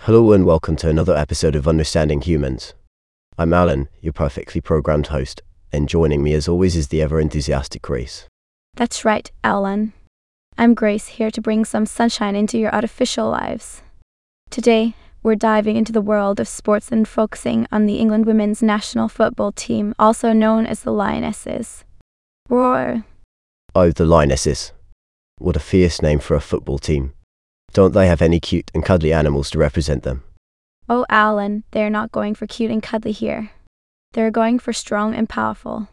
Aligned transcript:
Hello 0.00 0.32
and 0.32 0.46
welcome 0.46 0.76
to 0.76 0.88
another 0.88 1.14
episode 1.14 1.54
of 1.54 1.68
Understanding 1.68 2.22
Humans. 2.22 2.72
I'm 3.36 3.52
Alan, 3.52 3.88
your 4.00 4.14
perfectly 4.14 4.60
programmed 4.60 5.08
host, 5.08 5.42
and 5.70 5.88
joining 5.88 6.22
me 6.22 6.32
as 6.32 6.48
always 6.48 6.74
is 6.74 6.88
the 6.88 7.02
ever 7.02 7.20
enthusiastic 7.20 7.82
Grace. 7.82 8.26
That's 8.76 9.04
right, 9.04 9.30
Alan. 9.44 9.92
I'm 10.56 10.72
Grace, 10.72 11.08
here 11.08 11.30
to 11.30 11.40
bring 11.42 11.66
some 11.66 11.84
sunshine 11.84 12.34
into 12.34 12.56
your 12.58 12.74
artificial 12.74 13.28
lives. 13.28 13.82
Today, 14.48 14.94
we're 15.22 15.34
diving 15.34 15.76
into 15.76 15.92
the 15.92 16.00
world 16.00 16.40
of 16.40 16.48
sports 16.48 16.90
and 16.90 17.06
focusing 17.06 17.66
on 17.70 17.84
the 17.84 17.96
England 17.96 18.24
women's 18.24 18.62
national 18.62 19.08
football 19.08 19.52
team, 19.52 19.94
also 19.98 20.32
known 20.32 20.64
as 20.64 20.80
the 20.80 20.92
Lionesses. 20.92 21.84
Roar! 22.48 23.04
Oh, 23.74 23.90
the 23.90 24.06
Lionesses. 24.06 24.72
What 25.36 25.56
a 25.56 25.60
fierce 25.60 26.00
name 26.00 26.20
for 26.20 26.34
a 26.34 26.40
football 26.40 26.78
team. 26.78 27.12
Don't 27.72 27.92
they 27.92 28.06
have 28.06 28.22
any 28.22 28.40
cute 28.40 28.70
and 28.74 28.84
cuddly 28.84 29.12
animals 29.12 29.50
to 29.50 29.58
represent 29.58 30.02
them? 30.02 30.24
Oh, 30.88 31.04
Alan, 31.10 31.64
they're 31.72 31.90
not 31.90 32.12
going 32.12 32.34
for 32.34 32.46
cute 32.46 32.70
and 32.70 32.82
cuddly 32.82 33.12
here. 33.12 33.50
They're 34.12 34.30
going 34.30 34.58
for 34.58 34.72
strong 34.72 35.14
and 35.14 35.28
powerful. 35.28 35.88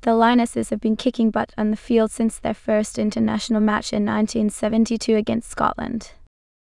The 0.00 0.14
Lionesses 0.14 0.70
have 0.70 0.80
been 0.80 0.96
kicking 0.96 1.30
butt 1.30 1.52
on 1.56 1.70
the 1.70 1.76
field 1.76 2.10
since 2.10 2.38
their 2.38 2.52
first 2.52 2.98
international 2.98 3.60
match 3.60 3.92
in 3.92 4.04
1972 4.04 5.16
against 5.16 5.50
Scotland. 5.50 6.12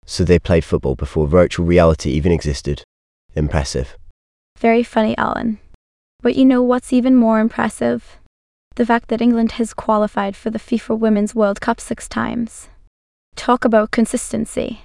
So 0.06 0.24
they 0.24 0.40
played 0.40 0.64
football 0.64 0.96
before 0.96 1.28
virtual 1.28 1.66
reality 1.66 2.12
even 2.12 2.32
existed. 2.32 2.84
Impressive. 3.36 3.98
Very 4.58 4.84
funny, 4.84 5.18
Alan. 5.18 5.60
But 6.22 6.36
you 6.36 6.46
know 6.46 6.62
what's 6.62 6.94
even 6.94 7.16
more 7.16 7.40
impressive? 7.40 8.20
The 8.76 8.86
fact 8.86 9.10
that 9.10 9.22
England 9.22 9.54
has 9.54 9.74
qualified 9.74 10.36
for 10.36 10.50
the 10.50 10.60
FIFA 10.60 11.00
Women's 11.00 11.36
World 11.36 11.60
Cup 11.60 11.82
six 11.82 12.08
times. 12.08 12.70
Talk 13.36 13.66
about 13.66 13.92
consistency. 13.92 14.82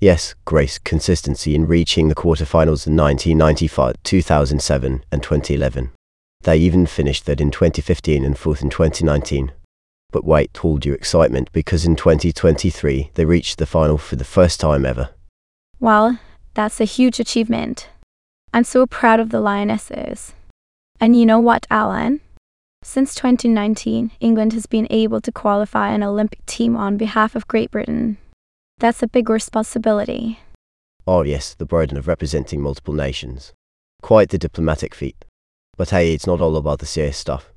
Yes, 0.00 0.34
Grace, 0.44 0.78
consistency 0.78 1.54
in 1.54 1.66
reaching 1.66 2.08
the 2.08 2.14
quarterfinals 2.14 2.86
in 2.86 2.96
1995, 2.96 3.96
2007, 4.02 5.04
and 5.10 5.22
2011. 5.22 5.90
They 6.42 6.58
even 6.58 6.84
finished 6.84 7.24
third 7.24 7.40
in 7.40 7.50
2015 7.50 8.24
and 8.24 8.36
fourth 8.36 8.60
in 8.60 8.68
2019. 8.68 9.52
But 10.10 10.24
wait, 10.24 10.54
hold 10.56 10.84
your 10.84 10.94
excitement 10.94 11.50
because 11.52 11.86
in 11.86 11.96
2023 11.96 13.12
they 13.14 13.24
reached 13.24 13.58
the 13.58 13.66
final 13.66 13.96
for 13.96 14.16
the 14.16 14.24
first 14.24 14.60
time 14.60 14.84
ever. 14.84 15.10
Well, 15.80 16.18
that's 16.52 16.80
a 16.80 16.84
huge 16.84 17.18
achievement. 17.18 17.88
I'm 18.52 18.64
so 18.64 18.86
proud 18.86 19.20
of 19.20 19.30
the 19.30 19.40
Lionesses. 19.40 20.34
And 21.00 21.16
you 21.18 21.26
know 21.26 21.40
what, 21.40 21.66
Alan? 21.70 22.20
Since 22.86 23.14
2019, 23.14 24.12
England 24.20 24.52
has 24.52 24.66
been 24.66 24.86
able 24.90 25.22
to 25.22 25.32
qualify 25.32 25.88
an 25.88 26.02
Olympic 26.02 26.44
team 26.44 26.76
on 26.76 26.98
behalf 26.98 27.34
of 27.34 27.48
Great 27.48 27.70
Britain. 27.70 28.18
That's 28.78 29.02
a 29.02 29.08
big 29.08 29.30
responsibility. 29.30 30.38
Oh, 31.06 31.22
yes, 31.22 31.54
the 31.54 31.64
burden 31.64 31.96
of 31.96 32.06
representing 32.06 32.60
multiple 32.60 32.92
nations. 32.92 33.54
Quite 34.02 34.28
the 34.28 34.38
diplomatic 34.38 34.94
feat. 34.94 35.24
But 35.78 35.90
hey, 35.90 36.12
it's 36.12 36.26
not 36.26 36.42
all 36.42 36.56
about 36.56 36.80
the 36.80 36.86
serious 36.86 37.16
stuff. 37.16 37.54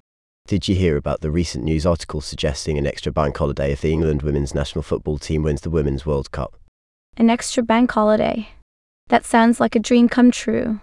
Did 0.47 0.69
you 0.69 0.75
hear 0.75 0.95
about 0.95 1.19
the 1.19 1.29
recent 1.29 1.65
news 1.65 1.85
article 1.85 2.21
suggesting 2.21 2.77
an 2.77 2.87
extra 2.87 3.11
bank 3.11 3.37
holiday 3.37 3.73
if 3.73 3.81
the 3.81 3.91
England 3.91 4.21
women's 4.21 4.55
national 4.55 4.81
football 4.81 5.17
team 5.17 5.43
wins 5.43 5.59
the 5.59 5.69
Women's 5.69 6.05
World 6.05 6.31
Cup? 6.31 6.57
An 7.17 7.29
extra 7.29 7.61
bank 7.61 7.91
holiday. 7.91 8.47
That 9.09 9.25
sounds 9.25 9.59
like 9.59 9.75
a 9.75 9.79
dream 9.79 10.07
come 10.07 10.31
true. 10.31 10.79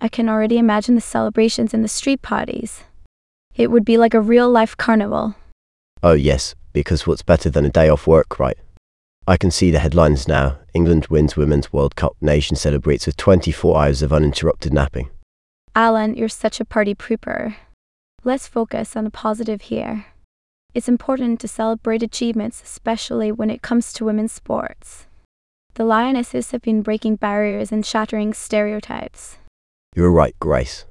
I 0.00 0.06
can 0.06 0.28
already 0.28 0.56
imagine 0.56 0.94
the 0.94 1.00
celebrations 1.00 1.74
and 1.74 1.82
the 1.82 1.88
street 1.88 2.22
parties. 2.22 2.84
It 3.54 3.70
would 3.70 3.84
be 3.84 3.98
like 3.98 4.14
a 4.14 4.20
real 4.20 4.50
life 4.50 4.76
carnival. 4.76 5.34
Oh, 6.02 6.14
yes, 6.14 6.54
because 6.72 7.06
what's 7.06 7.22
better 7.22 7.50
than 7.50 7.64
a 7.64 7.70
day 7.70 7.88
off 7.88 8.06
work, 8.06 8.38
right? 8.38 8.56
I 9.26 9.36
can 9.36 9.50
see 9.50 9.70
the 9.70 9.78
headlines 9.78 10.26
now. 10.26 10.58
England 10.74 11.06
wins 11.06 11.36
Women's 11.36 11.72
World 11.72 11.94
Cup. 11.94 12.16
Nation 12.20 12.56
celebrates 12.56 13.06
with 13.06 13.16
24 13.16 13.78
hours 13.78 14.02
of 14.02 14.12
uninterrupted 14.12 14.72
napping. 14.72 15.10
Alan, 15.76 16.14
you're 16.14 16.28
such 16.28 16.60
a 16.60 16.64
party 16.64 16.94
pooper. 16.94 17.54
Let's 18.24 18.48
focus 18.48 18.96
on 18.96 19.04
the 19.04 19.10
positive 19.10 19.62
here. 19.62 20.06
It's 20.74 20.88
important 20.88 21.40
to 21.40 21.48
celebrate 21.48 22.02
achievements, 22.02 22.62
especially 22.62 23.30
when 23.30 23.50
it 23.50 23.62
comes 23.62 23.92
to 23.92 24.04
women's 24.04 24.32
sports. 24.32 25.06
The 25.74 25.84
Lionesses 25.84 26.50
have 26.50 26.62
been 26.62 26.82
breaking 26.82 27.16
barriers 27.16 27.70
and 27.70 27.84
shattering 27.84 28.34
stereotypes. 28.34 29.38
You're 29.94 30.10
right, 30.10 30.34
Grace. 30.40 30.84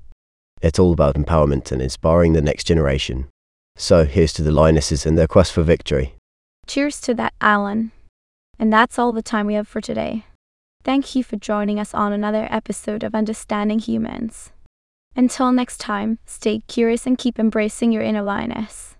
It's 0.61 0.79
all 0.79 0.93
about 0.93 1.15
empowerment 1.15 1.71
and 1.71 1.81
inspiring 1.81 2.33
the 2.33 2.41
next 2.41 2.65
generation. 2.65 3.27
So 3.75 4.05
here's 4.05 4.33
to 4.33 4.43
the 4.43 4.51
Lionesses 4.51 5.05
and 5.05 5.17
their 5.17 5.27
quest 5.27 5.53
for 5.53 5.63
victory. 5.63 6.15
Cheers 6.67 7.01
to 7.01 7.13
that, 7.15 7.33
Alan. 7.41 7.91
And 8.59 8.71
that's 8.71 8.99
all 8.99 9.11
the 9.11 9.23
time 9.23 9.47
we 9.47 9.55
have 9.55 9.67
for 9.67 9.81
today. 9.81 10.25
Thank 10.83 11.15
you 11.15 11.23
for 11.23 11.35
joining 11.35 11.79
us 11.79 11.93
on 11.93 12.13
another 12.13 12.47
episode 12.49 13.03
of 13.03 13.15
Understanding 13.15 13.79
Humans. 13.79 14.51
Until 15.15 15.51
next 15.51 15.77
time, 15.77 16.19
stay 16.25 16.61
curious 16.67 17.05
and 17.05 17.17
keep 17.17 17.37
embracing 17.39 17.91
your 17.91 18.03
inner 18.03 18.23
lioness. 18.23 18.95